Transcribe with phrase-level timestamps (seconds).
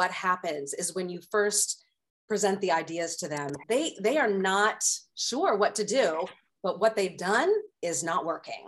[0.00, 1.84] what happens is when you first
[2.26, 4.82] present the ideas to them, they they are not
[5.14, 6.24] sure what to do,
[6.62, 8.64] but what they've done is not working.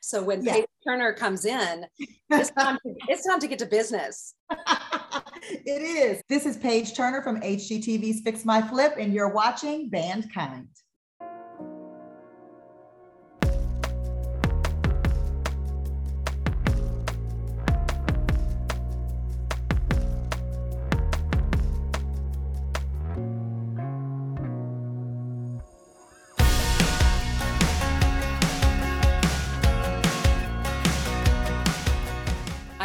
[0.00, 0.54] So when yeah.
[0.54, 1.86] Page Turner comes in,
[2.30, 4.34] it's time, to, it's time to get to business.
[4.50, 6.20] it is.
[6.28, 10.66] This is Page Turner from HGTV's Fix My Flip, and you're watching Band Kind.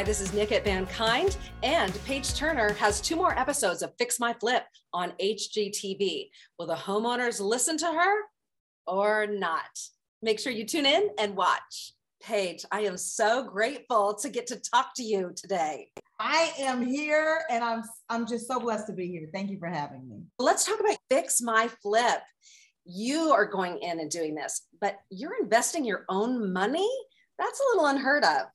[0.01, 4.19] Hi, this is Nick at Bandkind, and Page Turner has two more episodes of Fix
[4.19, 6.31] My Flip on HGTV.
[6.57, 8.15] Will the homeowners listen to her
[8.87, 9.69] or not?
[10.23, 11.93] Make sure you tune in and watch.
[12.19, 15.89] Page, I am so grateful to get to talk to you today.
[16.19, 19.29] I am here and I'm I'm just so blessed to be here.
[19.31, 20.23] Thank you for having me.
[20.39, 22.21] Let's talk about Fix My Flip.
[22.85, 26.89] You are going in and doing this, but you're investing your own money?
[27.37, 28.47] That's a little unheard of.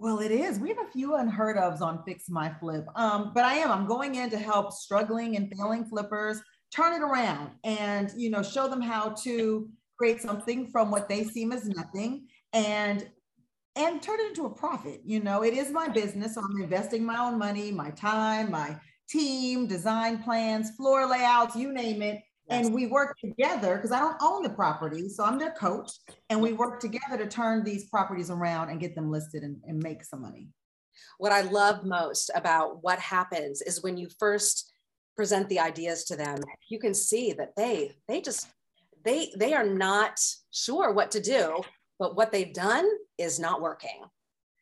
[0.00, 0.60] Well, it is.
[0.60, 2.86] We have a few unheard ofs on Fix My Flip.
[2.94, 6.40] Um, but I am, I'm going in to help struggling and failing flippers
[6.72, 11.24] turn it around and, you know, show them how to create something from what they
[11.24, 13.08] seem as nothing and
[13.74, 15.00] and turn it into a profit.
[15.04, 16.34] You know, it is my business.
[16.34, 18.76] So I'm investing my own money, my time, my
[19.08, 24.16] team, design plans, floor layouts, you name it and we work together because I don't
[24.22, 25.08] own the property.
[25.08, 25.90] So I'm their coach.
[26.30, 29.82] And we work together to turn these properties around and get them listed and, and
[29.82, 30.48] make some money.
[31.18, 34.72] What I love most about what happens is when you first
[35.16, 36.38] present the ideas to them,
[36.68, 38.48] you can see that they they just
[39.04, 40.18] they they are not
[40.50, 41.60] sure what to do,
[41.98, 42.88] but what they've done
[43.18, 44.02] is not working.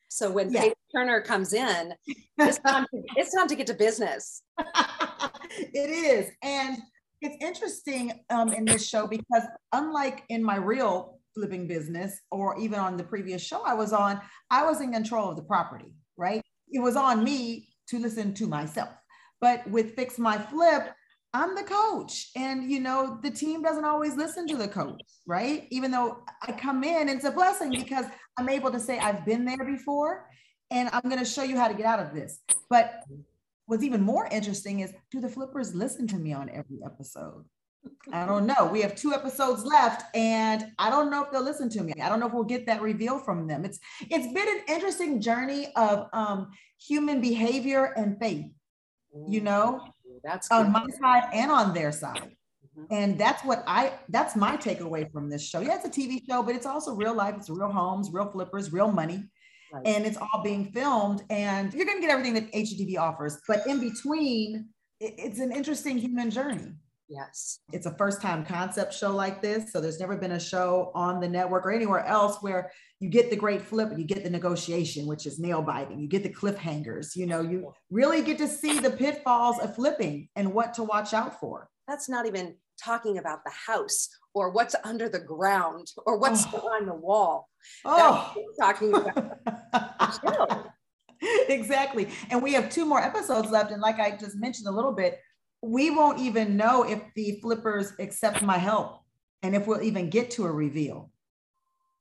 [0.08, 0.62] So when yeah.
[0.62, 1.92] Page Turner comes in,
[2.38, 4.42] it's time, to, it's time to get to business.
[4.58, 6.30] it is.
[6.42, 6.78] And
[7.20, 12.78] it's interesting um, in this show because unlike in my real flipping business or even
[12.78, 14.20] on the previous show I was on,
[14.50, 16.42] I was in control of the property, right?
[16.70, 18.90] It was on me to listen to myself.
[19.40, 20.88] But with Fix My Flip,
[21.34, 22.30] I'm the coach.
[22.34, 25.66] And, you know, the team doesn't always listen to the coach, right?
[25.70, 28.06] Even though I come in, it's a blessing because
[28.38, 30.26] I'm able to say, I've been there before
[30.70, 32.40] and I'm going to show you how to get out of this.
[32.70, 33.04] But
[33.66, 37.44] what's even more interesting is do the flippers listen to me on every episode?
[38.12, 38.68] I don't know.
[38.72, 41.92] We have two episodes left, and I don't know if they'll listen to me.
[42.00, 43.64] I don't know if we'll get that reveal from them.
[43.64, 46.50] It's it's been an interesting journey of um,
[46.80, 48.46] human behavior and faith.
[49.28, 49.80] You know,
[50.22, 52.36] that's on my side and on their side.
[52.78, 52.94] Mm-hmm.
[52.94, 55.60] And that's what I that's my takeaway from this show.
[55.60, 57.34] Yeah, it's a TV show, but it's also real life.
[57.38, 59.24] It's real homes, real flippers, real money.
[59.72, 59.86] Right.
[59.86, 63.38] And it's all being filmed, and you're going to get everything that HGTV offers.
[63.48, 64.68] But in between,
[65.00, 66.72] it's an interesting human journey.
[67.08, 67.60] Yes.
[67.72, 69.72] It's a first time concept show like this.
[69.72, 73.30] So there's never been a show on the network or anywhere else where you get
[73.30, 76.00] the great flip and you get the negotiation, which is nail biting.
[76.00, 77.14] You get the cliffhangers.
[77.14, 81.14] You know, you really get to see the pitfalls of flipping and what to watch
[81.14, 81.68] out for.
[81.86, 86.58] That's not even talking about the house or what's under the ground or what's oh.
[86.58, 87.48] on the wall.
[87.84, 90.66] Oh, talking about.
[91.48, 92.08] exactly.
[92.30, 93.70] And we have two more episodes left.
[93.70, 95.20] And like I just mentioned a little bit,
[95.62, 99.00] we won't even know if the flippers accept my help
[99.42, 101.10] and if we'll even get to a reveal.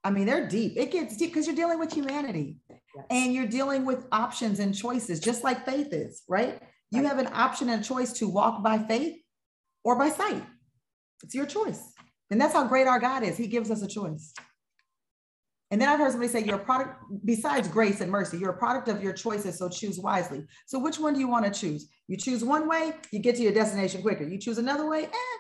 [0.04, 0.74] I mean, they're deep.
[0.76, 3.06] It gets deep because you're dealing with humanity yes.
[3.10, 6.62] and you're dealing with options and choices, just like faith is, right?
[6.92, 7.08] You right.
[7.08, 9.16] have an option and choice to walk by faith
[9.86, 10.44] or by sight.
[11.24, 11.94] It's your choice.
[12.30, 13.38] And that's how great our God is.
[13.38, 14.34] He gives us a choice.
[15.72, 18.58] And then I've heard somebody say, you're a product, besides grace and mercy, you're a
[18.58, 20.44] product of your choices, so choose wisely.
[20.68, 21.90] So which one do you want to choose?
[22.08, 24.24] You choose one way, you get to your destination quicker.
[24.24, 25.38] You choose another way, eh,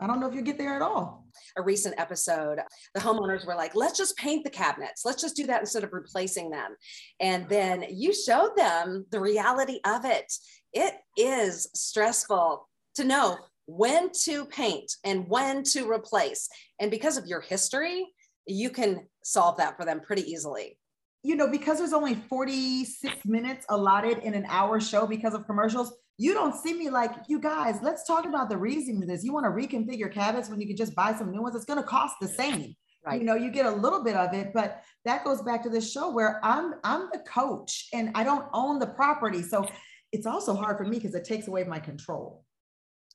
[0.00, 1.26] I don't know if you get there at all.
[1.56, 2.60] A recent episode,
[2.94, 5.02] the homeowners were like, let's just paint the cabinets.
[5.04, 6.76] Let's just do that instead of replacing them.
[7.20, 10.32] And then you showed them the reality of it.
[10.72, 16.48] It is stressful to know when to paint and when to replace.
[16.80, 18.06] And because of your history,
[18.46, 20.78] you can solve that for them pretty easily.
[21.22, 25.94] You know, because there's only 46 minutes allotted in an hour show because of commercials,
[26.16, 29.22] you don't see me like, you guys, let's talk about the reason for this.
[29.22, 31.54] You want to reconfigure cabinets when you can just buy some new ones?
[31.54, 32.74] It's going to cost the same.
[33.04, 33.20] Right.
[33.20, 35.90] You know, you get a little bit of it, but that goes back to this
[35.90, 39.42] show where I'm I'm the coach and I don't own the property.
[39.42, 39.66] So
[40.12, 42.44] it's also hard for me because it takes away my control.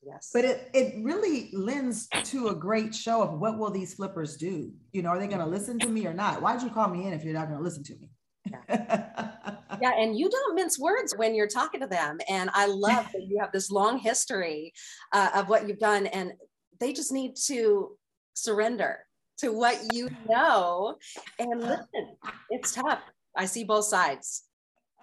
[0.05, 0.31] Yes.
[0.33, 4.71] But it, it really lends to a great show of what will these flippers do?
[4.91, 6.41] You know, are they going to listen to me or not?
[6.41, 8.09] Why'd you call me in if you're not going to listen to me?
[8.45, 9.05] Yeah.
[9.81, 12.19] yeah, and you don't mince words when you're talking to them.
[12.29, 14.73] And I love that you have this long history
[15.13, 16.33] uh, of what you've done, and
[16.79, 17.97] they just need to
[18.33, 18.99] surrender
[19.38, 20.97] to what you know.
[21.39, 22.17] And listen,
[22.49, 22.99] it's tough.
[23.35, 24.44] I see both sides.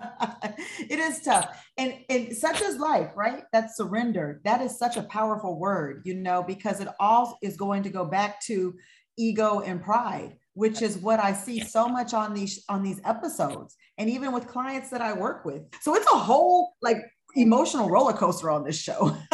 [0.79, 1.65] it is tough.
[1.77, 3.45] And, and such is life, right?
[3.53, 4.41] That surrender.
[4.45, 8.05] That is such a powerful word, you know, because it all is going to go
[8.05, 8.75] back to
[9.19, 13.77] ego and pride which is what I see so much on these on these episodes
[13.99, 15.63] and even with clients that I work with.
[15.81, 16.99] So it's a whole like
[17.37, 19.17] emotional roller coaster on this show.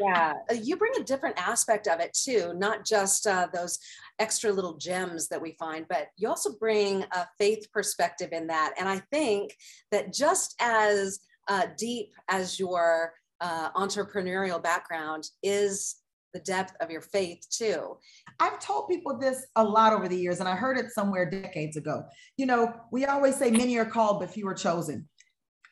[0.00, 3.78] yeah, uh, you bring a different aspect of it too, not just uh, those
[4.18, 8.74] extra little gems that we find, but you also bring a faith perspective in that.
[8.78, 9.54] And I think
[9.92, 15.96] that just as uh, deep as your uh, entrepreneurial background is
[16.32, 17.96] the depth of your faith too.
[18.40, 21.76] I've told people this a lot over the years, and I heard it somewhere decades
[21.76, 22.04] ago.
[22.36, 25.08] You know, we always say many are called, but few are chosen.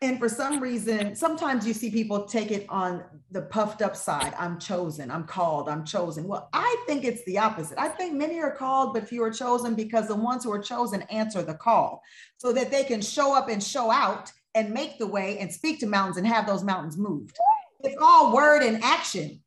[0.03, 4.35] And for some reason, sometimes you see people take it on the puffed up side.
[4.39, 6.27] I'm chosen, I'm called, I'm chosen.
[6.27, 7.79] Well, I think it's the opposite.
[7.79, 11.03] I think many are called, but few are chosen because the ones who are chosen
[11.03, 12.03] answer the call
[12.37, 15.81] so that they can show up and show out and make the way and speak
[15.81, 17.37] to mountains and have those mountains moved.
[17.83, 19.41] It's all word and action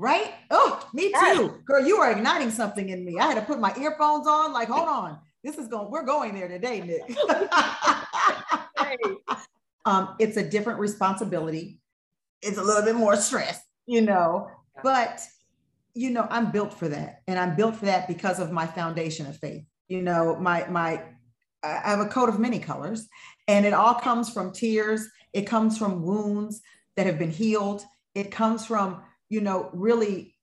[0.00, 0.32] right?
[0.50, 1.60] Oh, me too.
[1.66, 3.18] Girl, you are igniting something in me.
[3.18, 5.18] I had to put my earphones on, like, hold on.
[5.44, 7.02] This is going, we're going there today, Nick.
[9.84, 11.80] um, it's a different responsibility.
[12.42, 14.48] It's a little bit more stress, you know,
[14.82, 15.20] but
[15.94, 17.22] you know, I'm built for that.
[17.26, 19.64] And I'm built for that because of my foundation of faith.
[19.88, 21.02] You know, my my
[21.62, 23.08] I have a coat of many colors,
[23.48, 25.06] and it all comes from tears.
[25.32, 26.60] It comes from wounds
[26.96, 27.84] that have been healed.
[28.14, 30.34] It comes from you know, really,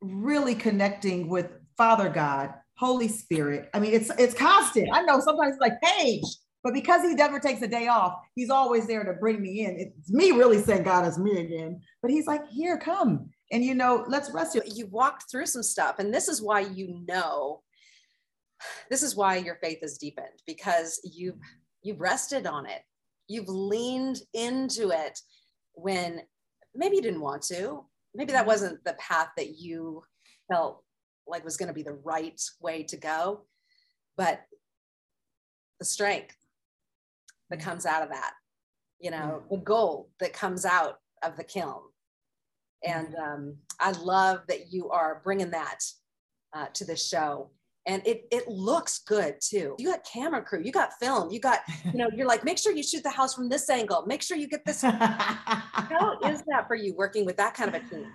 [0.00, 3.70] really connecting with Father God, Holy Spirit.
[3.74, 4.90] I mean, it's it's constant.
[4.92, 6.24] I know sometimes it's like Page,
[6.68, 9.78] but because he never takes a day off, he's always there to bring me in.
[9.78, 11.80] It's me really saying, God, it's me again.
[12.02, 13.30] But he's like, here, come.
[13.50, 14.60] And you know, let's rest you.
[14.66, 17.62] You walked through some stuff, and this is why you know
[18.90, 21.38] this is why your faith is deepened because you've
[21.82, 22.82] you've rested on it.
[23.28, 25.18] You've leaned into it
[25.72, 26.20] when
[26.74, 27.86] maybe you didn't want to.
[28.14, 30.02] Maybe that wasn't the path that you
[30.52, 30.82] felt
[31.26, 33.46] like was going to be the right way to go.
[34.18, 34.42] But
[35.78, 36.36] the strength
[37.50, 38.32] that comes out of that,
[39.00, 41.80] you know, the gold that comes out of the kiln.
[42.84, 45.80] And um, I love that you are bringing that
[46.54, 47.50] uh, to the show
[47.88, 49.74] and it it looks good too.
[49.78, 52.72] You got camera crew, you got film, you got you know you're like make sure
[52.72, 54.82] you shoot the house from this angle, make sure you get this.
[54.82, 58.12] How is that for you working with that kind of a team?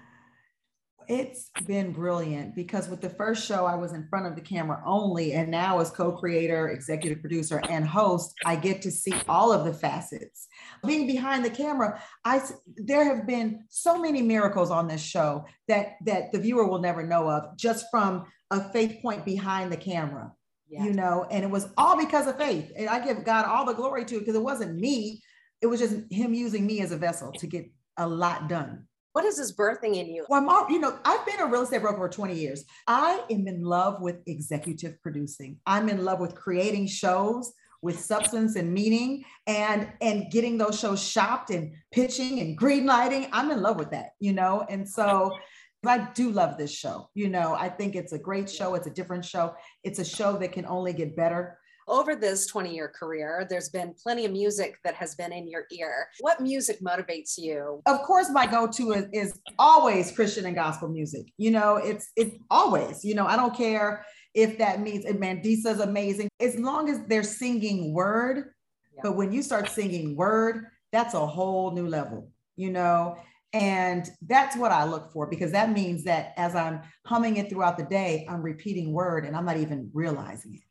[1.08, 4.82] It's been brilliant because with the first show, I was in front of the camera
[4.86, 5.34] only.
[5.34, 9.66] And now, as co creator, executive producer, and host, I get to see all of
[9.66, 10.48] the facets.
[10.86, 12.42] Being behind the camera, I,
[12.76, 17.06] there have been so many miracles on this show that, that the viewer will never
[17.06, 20.32] know of just from a faith point behind the camera.
[20.70, 20.86] Yeah.
[20.86, 22.72] You know, and it was all because of faith.
[22.76, 25.22] And I give God all the glory to it because it wasn't me.
[25.62, 28.88] It was just him using me as a vessel to get a lot done.
[29.14, 30.26] What is this birthing in you?
[30.28, 32.66] Well, I'm you know, I've been a real estate broker for 20 years.
[32.88, 35.60] I am in love with executive producing.
[35.68, 41.04] I'm in love with creating shows with substance and meaning and and getting those shows
[41.04, 43.28] shopped and pitching and green lighting.
[43.32, 44.66] I'm in love with that, you know.
[44.68, 45.32] And so
[45.86, 47.10] I do love this show.
[47.14, 48.74] You know, I think it's a great show.
[48.74, 49.54] It's a different show.
[49.84, 51.60] It's a show that can only get better.
[51.88, 55.66] Over this 20 year career, there's been plenty of music that has been in your
[55.72, 56.08] ear.
[56.20, 57.82] What music motivates you?
[57.86, 61.28] Of course, my go to is, is always Christian and gospel music.
[61.38, 65.80] You know, it's it's always, you know, I don't care if that means and Mandisa's
[65.80, 66.30] amazing.
[66.40, 68.52] As long as they're singing word,
[68.94, 69.02] yeah.
[69.04, 73.18] but when you start singing word, that's a whole new level, you know.
[73.54, 77.78] And that's what I look for because that means that as I'm humming it throughout
[77.78, 80.62] the day, I'm repeating word and I'm not even realizing it.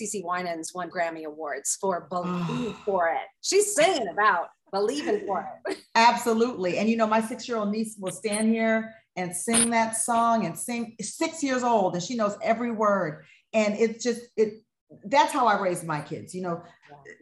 [0.00, 3.26] CeCe Winans won Grammy Awards for Believe for It.
[3.40, 5.78] She's singing about believing for it.
[5.94, 6.78] Absolutely.
[6.78, 10.44] And you know, my six year old niece will stand here and sing that song
[10.44, 13.24] and sing six years old and she knows every word.
[13.52, 14.62] And it's just, it,
[15.04, 16.62] that's how I raise my kids, you know.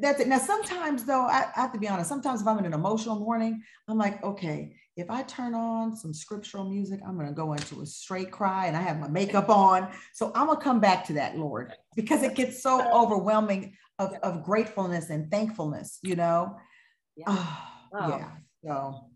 [0.01, 0.29] That's it.
[0.29, 3.19] Now, sometimes though, I, I have to be honest, sometimes if I'm in an emotional
[3.21, 7.53] morning, I'm like, okay, if I turn on some scriptural music, I'm going to go
[7.53, 9.89] into a straight cry and I have my makeup on.
[10.13, 14.15] So I'm going to come back to that, Lord, because it gets so overwhelming of,
[14.23, 16.57] of gratefulness and thankfulness, you know?
[17.17, 17.25] Yeah.
[17.29, 18.09] Oh, oh.
[18.09, 18.31] yeah.
[18.65, 19.11] So,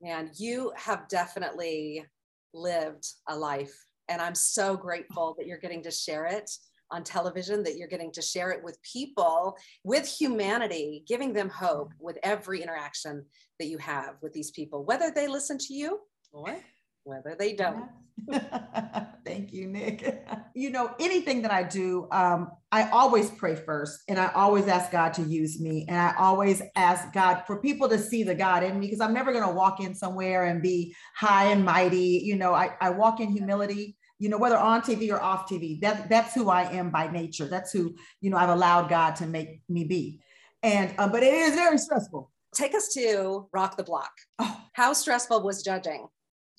[0.00, 2.06] man, you have definitely
[2.54, 3.74] lived a life.
[4.08, 6.50] And I'm so grateful that you're getting to share it
[6.90, 11.92] on television that you're getting to share it with people, with humanity, giving them hope
[11.98, 13.24] with every interaction
[13.58, 16.00] that you have with these people, whether they listen to you
[16.32, 16.56] or
[17.04, 17.88] whether they don't.
[19.24, 20.26] Thank you, Nick.
[20.54, 24.90] you know, anything that I do, um, I always pray first and I always ask
[24.90, 25.86] God to use me.
[25.88, 29.14] And I always ask God for people to see the God in me because I'm
[29.14, 32.20] never going to walk in somewhere and be high and mighty.
[32.24, 35.80] You know, I, I walk in humility you know whether on tv or off tv
[35.80, 39.26] that that's who i am by nature that's who you know i've allowed god to
[39.26, 40.20] make me be
[40.62, 44.60] and uh, but it is very stressful take us to rock the block oh.
[44.74, 46.06] how stressful was judging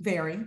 [0.01, 0.39] very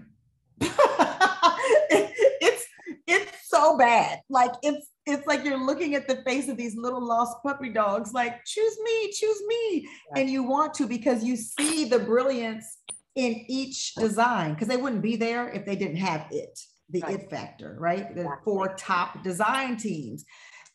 [0.60, 2.64] it's
[3.06, 4.20] it's so bad.
[4.28, 8.12] Like it's it's like you're looking at the face of these little lost puppy dogs,
[8.12, 9.88] like choose me, choose me.
[10.14, 10.20] Yeah.
[10.20, 12.78] And you want to because you see the brilliance
[13.14, 16.58] in each design because they wouldn't be there if they didn't have it,
[16.90, 17.20] the right.
[17.20, 18.14] it factor, right?
[18.14, 20.24] The four top design teams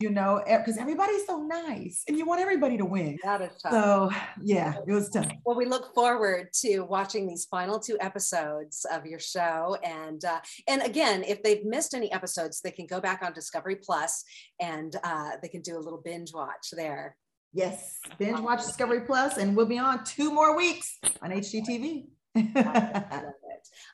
[0.00, 3.18] you know, because everybody's so nice and you want everybody to win.
[3.22, 3.72] That is tough.
[3.72, 5.30] So, yeah, it was tough.
[5.44, 9.76] Well, we look forward to watching these final two episodes of your show.
[9.84, 13.76] And uh, and again, if they've missed any episodes, they can go back on Discovery
[13.76, 14.24] Plus
[14.58, 17.16] and uh, they can do a little binge watch there.
[17.52, 22.06] Yes, binge watch Discovery Plus, and we'll be on two more weeks on HGTV.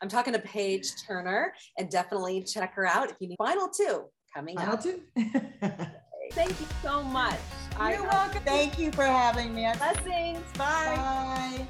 [0.02, 4.04] I'm talking to Page Turner, and definitely check her out if you need final two
[4.34, 4.82] coming final out.
[4.82, 5.00] two.
[6.32, 7.38] Thank you so much.
[7.72, 8.42] You're I, welcome.
[8.44, 9.66] Thank you for having me.
[9.78, 10.44] Blessings.
[10.56, 10.96] Bye.
[10.96, 11.66] Bye.